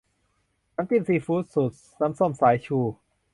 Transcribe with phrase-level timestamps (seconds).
[0.75, 2.79] น้ำจิ้มซีฟู้ด สูตรน้ำส้มสายชู